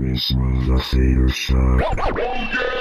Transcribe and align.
This 0.00 0.30
was 0.30 0.68
a 0.68 0.78
theater 0.78 1.28
shot. 1.28 2.77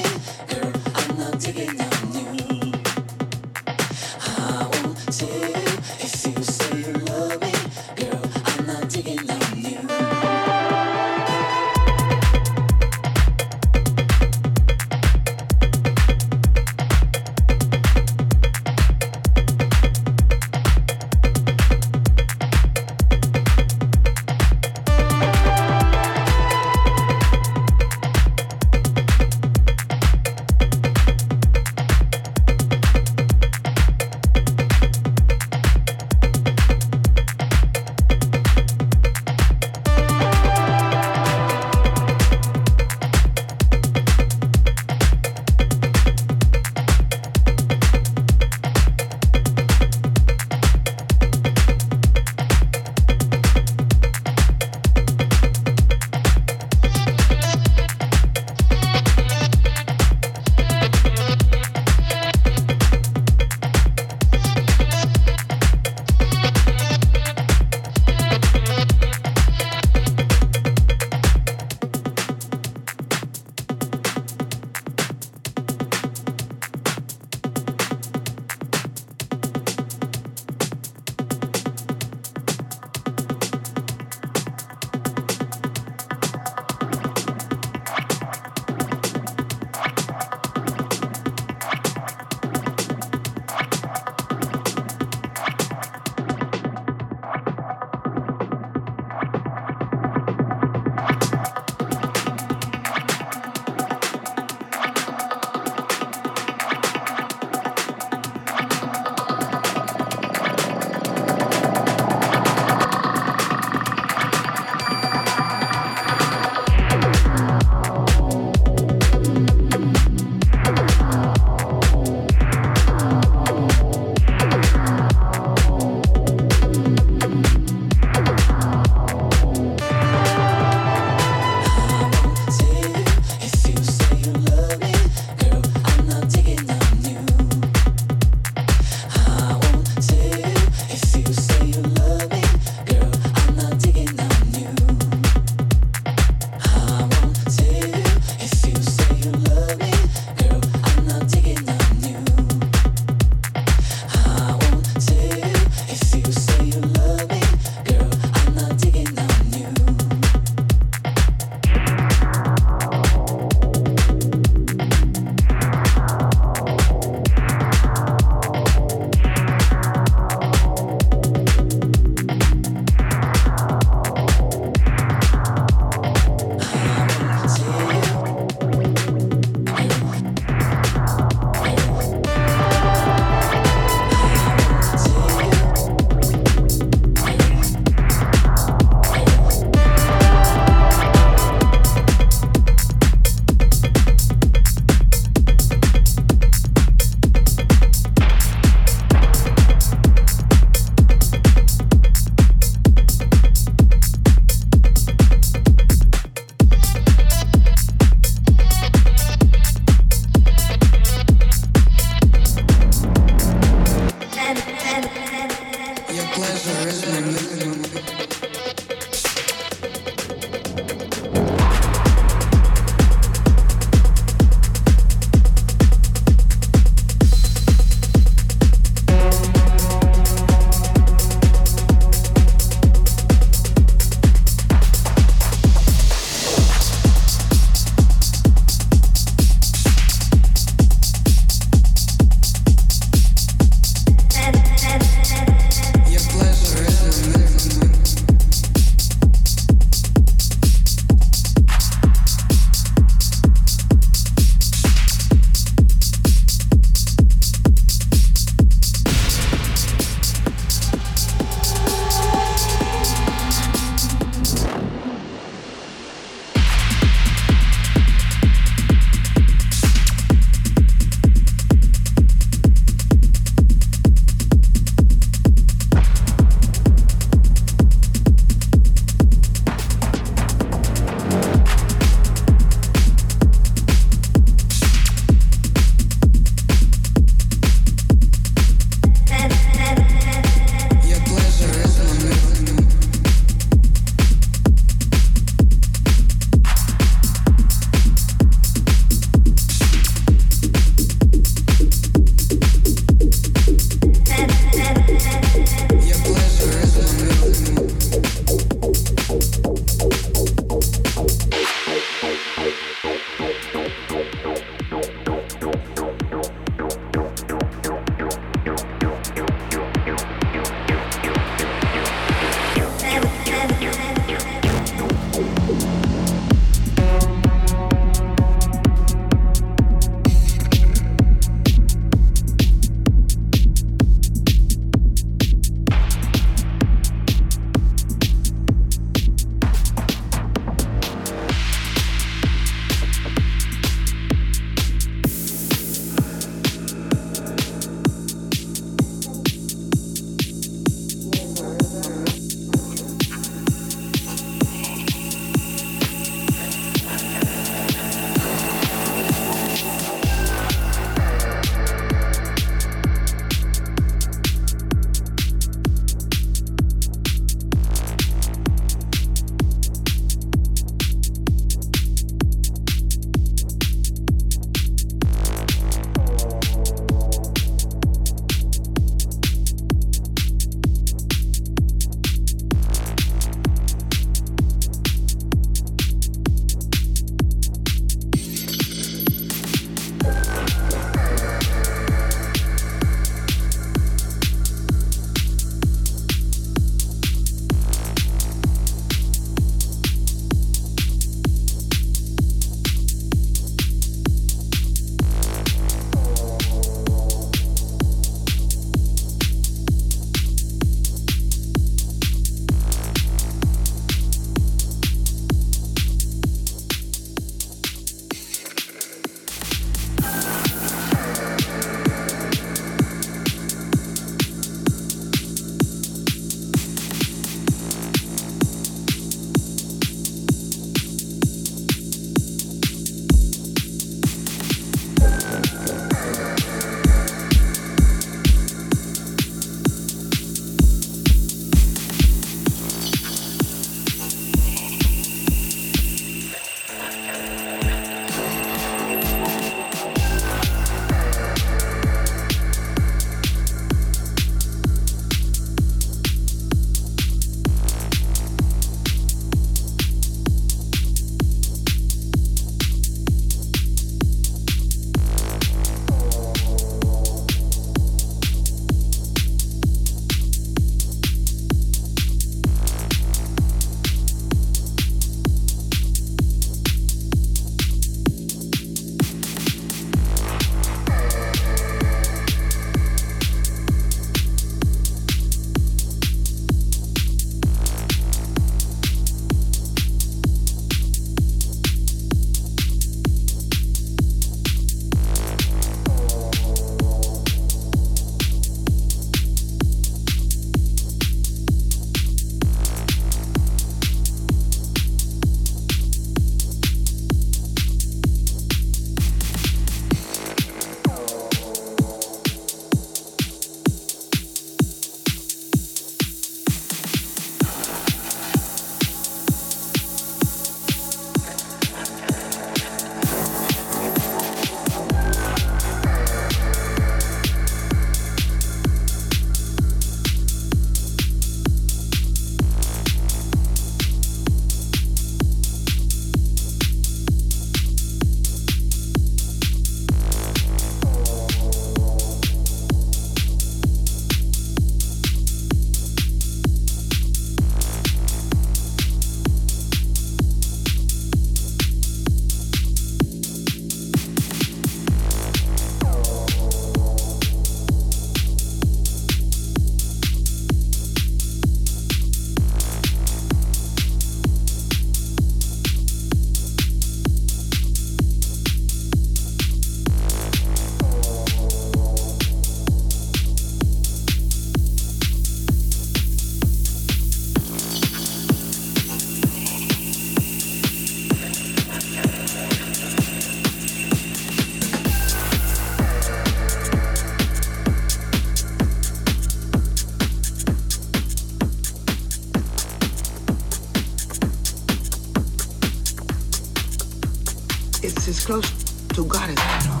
It's 598.02 598.28
as 598.28 598.46
close 598.46 598.70
to 599.08 599.24
God 599.26 599.50
as 599.50 599.58
I 599.58 599.84
know. 599.84 600.00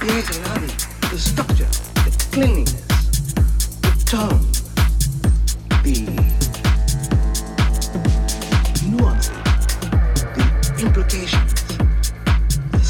The 0.00 0.12
I 0.28 0.62
it. 0.62 0.86
The 1.10 1.18
structure, 1.18 1.70
the 2.04 2.10
cleanliness, 2.32 2.82
the 3.80 3.92
tone, 4.04 4.44
the 5.82 5.96
nuance, 8.90 9.28
the 10.36 10.44
implications, 10.84 11.54
the 12.72 12.80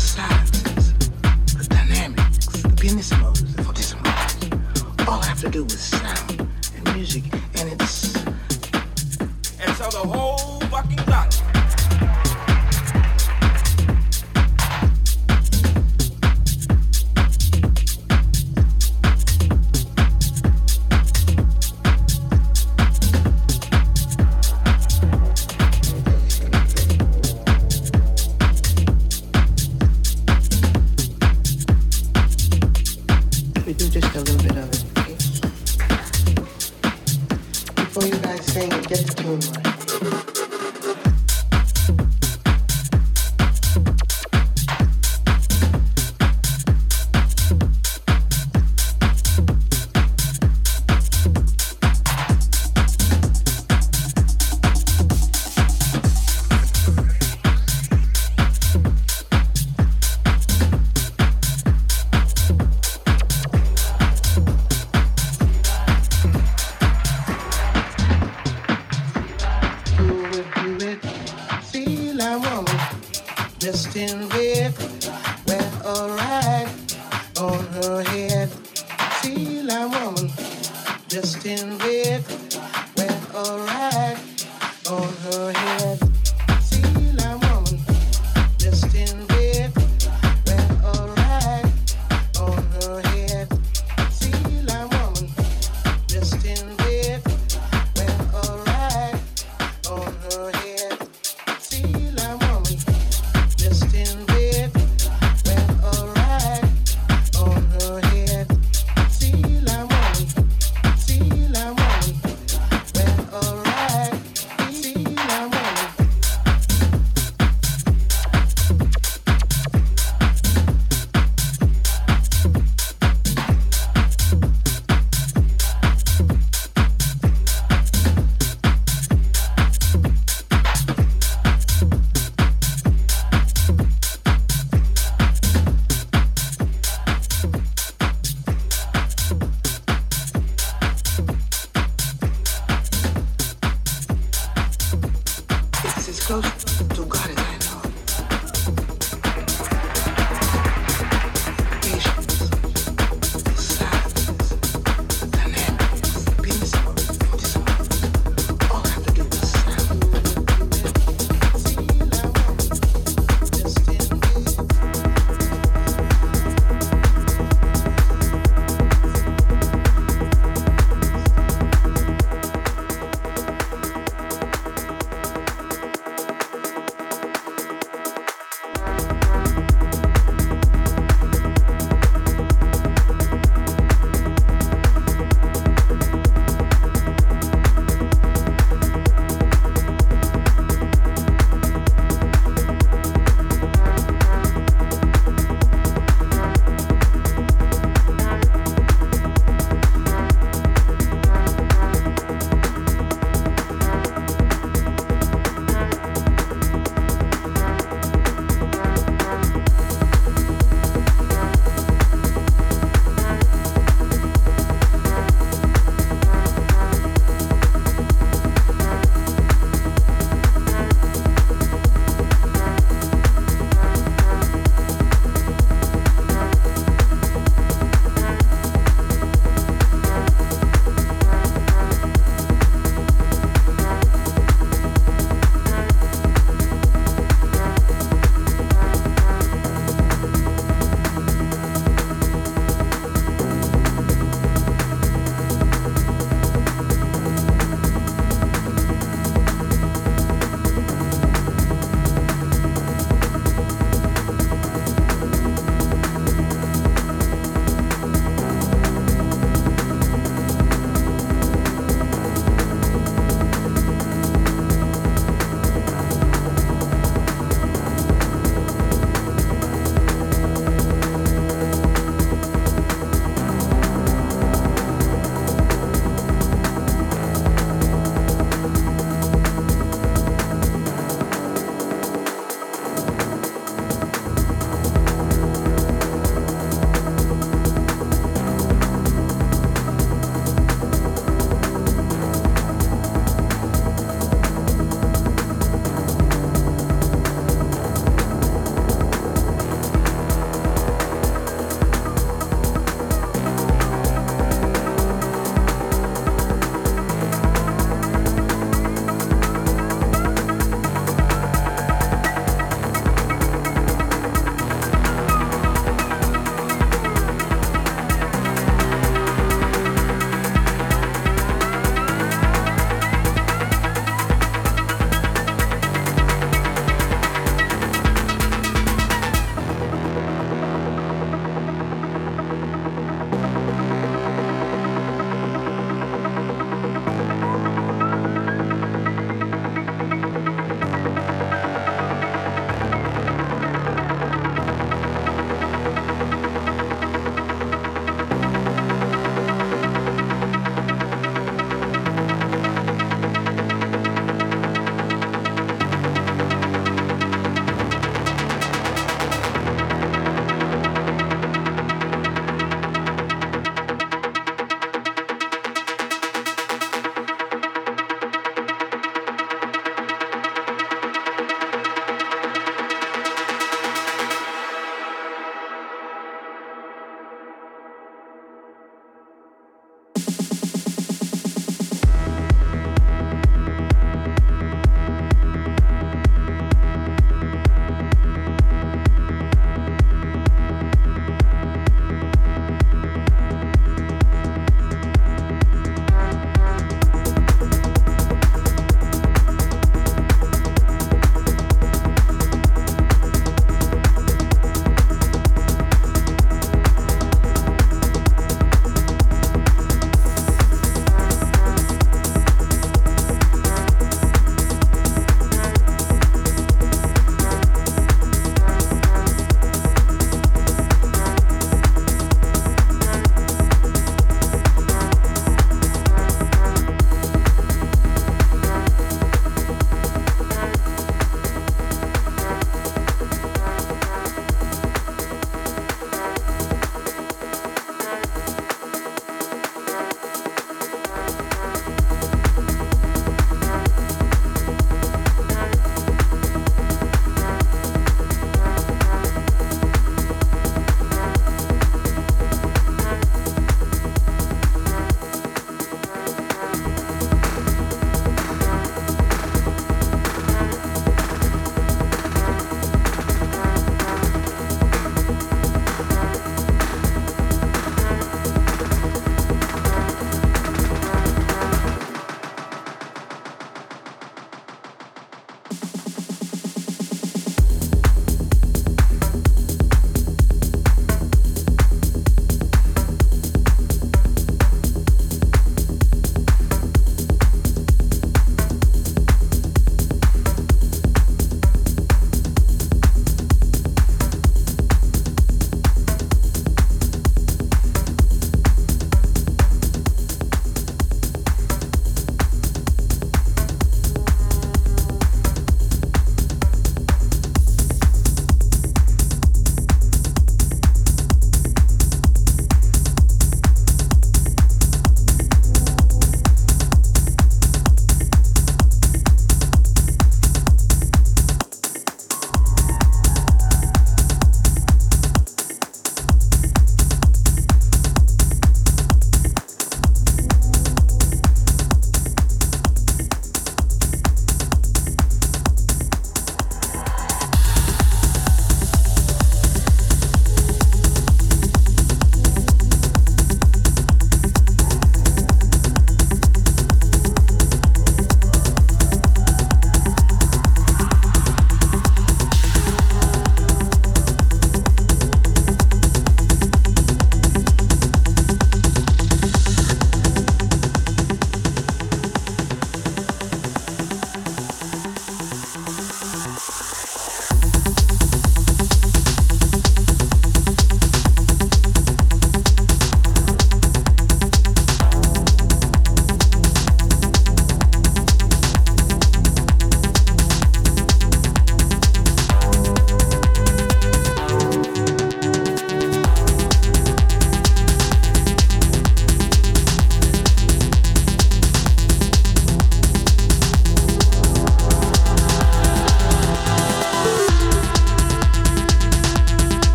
the 1.54 1.66
dynamics, 1.70 2.46
the 2.46 2.68
the 3.44 3.62
all 5.07 5.20
have 5.20 5.40
to 5.42 5.48
do 5.48 5.62
with 5.62 5.95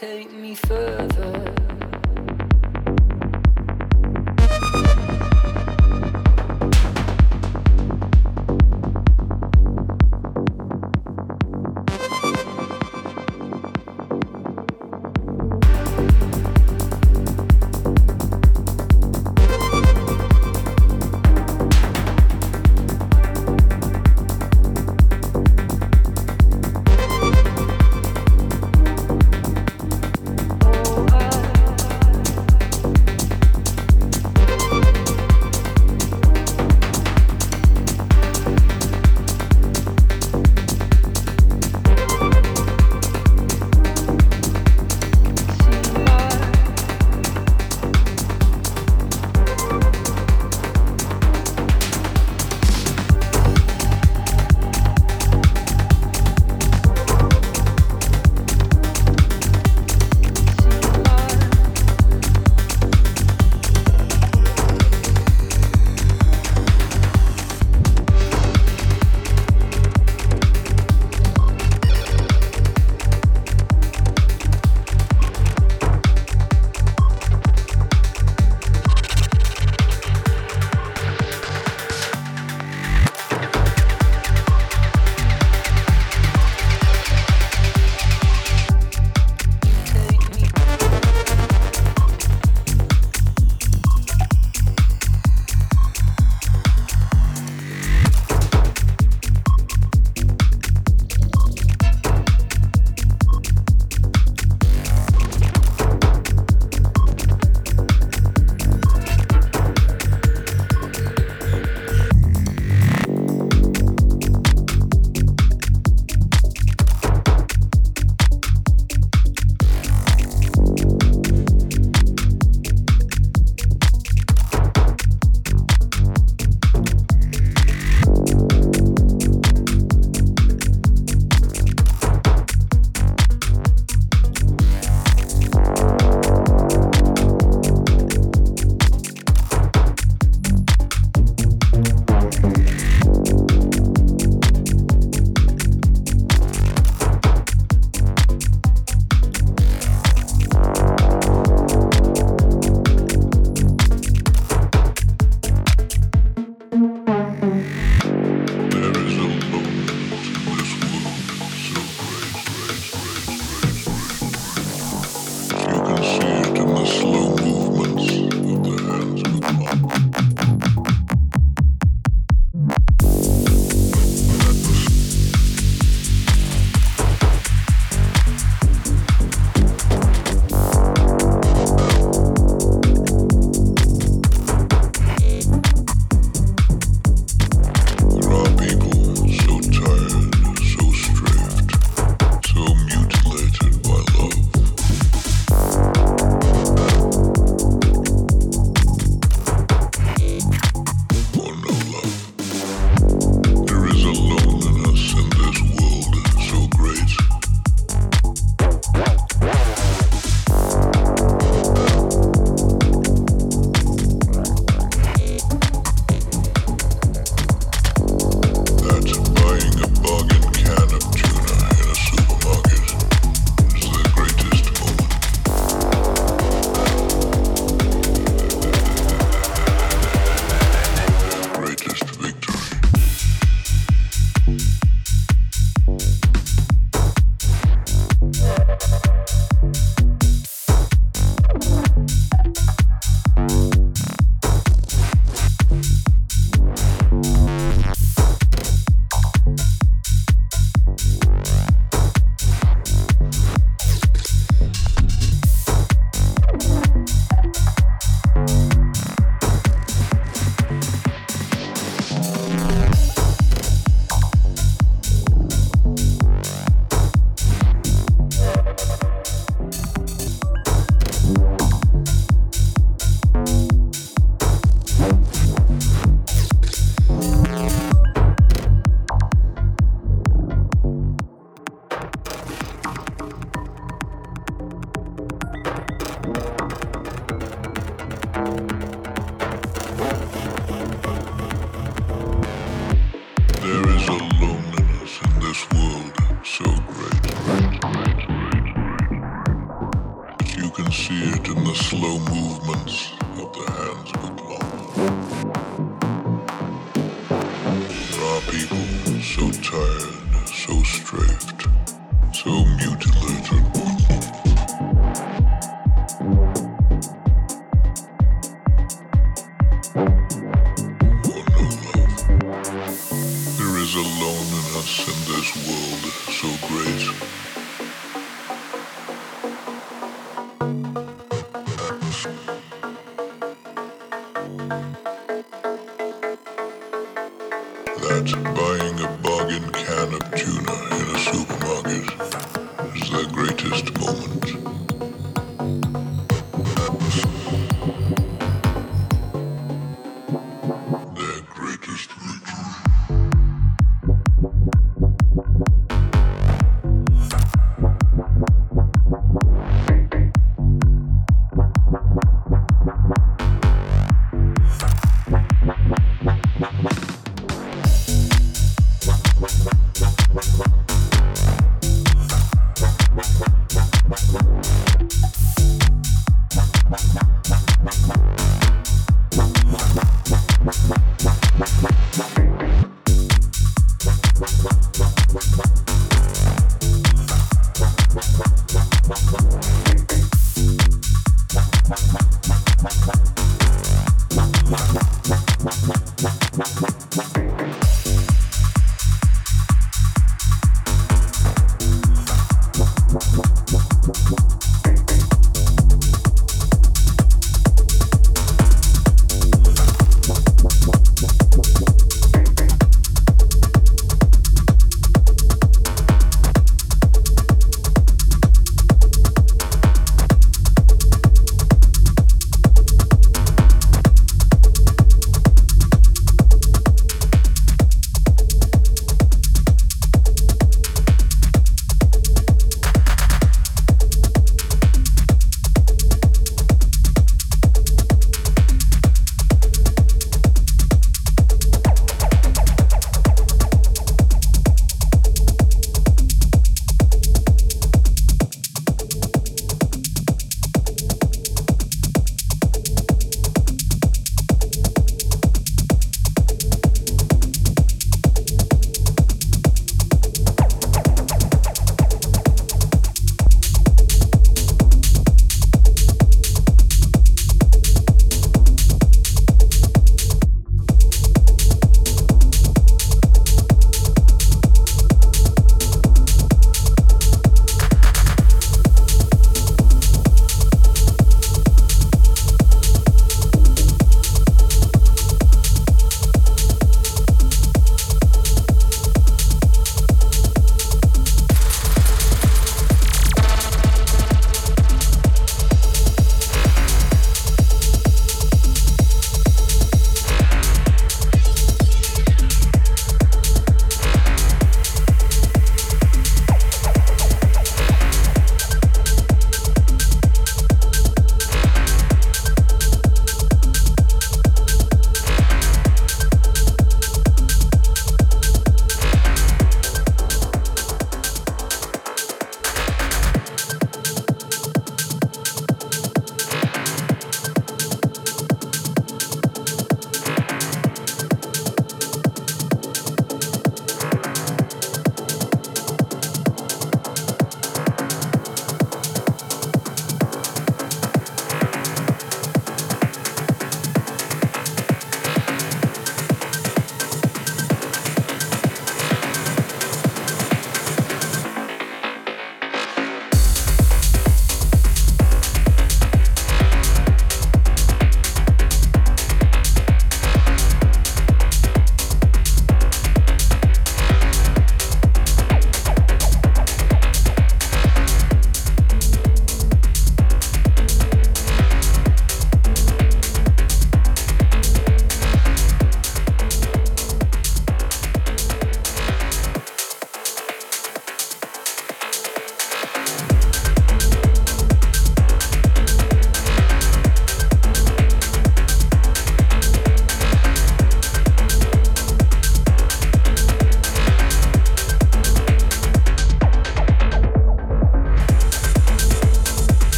take 0.00 0.32
me 0.32 0.54
further. 0.54 1.19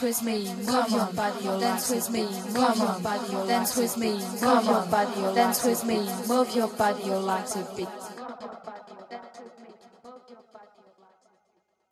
Dance 0.00 0.22
with 0.22 0.26
me, 0.26 0.54
move 0.64 0.90
your 0.90 1.06
body, 1.12 1.44
dance 1.60 1.90
with 1.90 2.10
me, 2.10 2.22
move 2.22 2.76
your 2.78 3.00
body, 3.00 3.48
dance 3.48 3.76
with 3.76 3.98
me, 3.98 4.12
move 4.12 4.64
your 4.64 4.86
body, 4.86 5.34
dance 5.34 5.64
with 5.64 5.84
me, 5.84 6.08
move 6.26 6.56
your 6.56 6.68
body, 6.68 7.02
you 7.04 7.16
like 7.16 7.46
to 7.46 7.66
beat. 7.76 7.88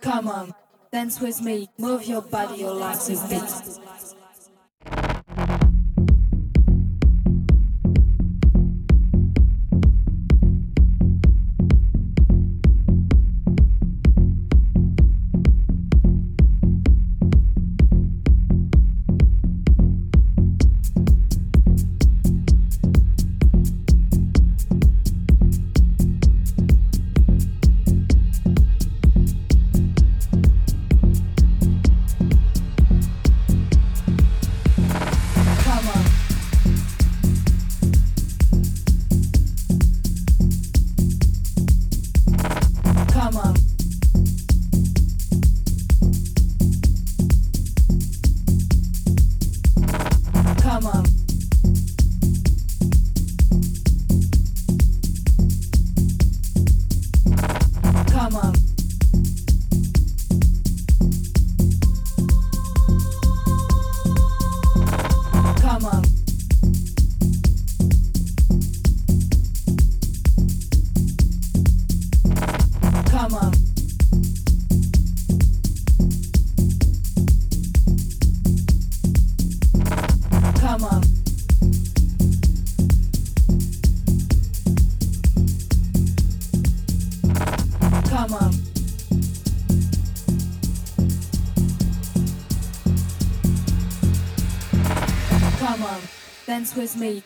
Come 0.00 0.28
on, 0.28 0.54
dance 0.90 1.20
with 1.20 1.42
me, 1.42 1.68
move 1.76 2.06
your 2.06 2.22
body, 2.22 2.60
you 2.62 2.70
like 2.70 2.98
to 3.00 3.12
beat. 3.28 3.67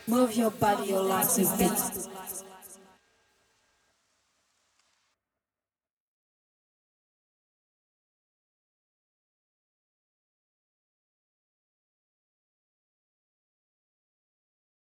Move 0.07 0.35
your 0.35 0.51
body, 0.51 0.89
your 0.89 1.03
legs 1.03 1.39
a 1.39 1.57
bit. 1.57 1.92